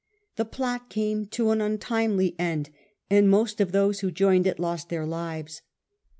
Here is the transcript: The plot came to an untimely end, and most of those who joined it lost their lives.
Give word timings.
The 0.35 0.45
plot 0.45 0.89
came 0.89 1.27
to 1.27 1.51
an 1.51 1.61
untimely 1.61 2.35
end, 2.39 2.71
and 3.11 3.29
most 3.29 3.61
of 3.61 3.71
those 3.71 3.99
who 3.99 4.09
joined 4.09 4.47
it 4.47 4.57
lost 4.57 4.89
their 4.89 5.05
lives. 5.05 5.61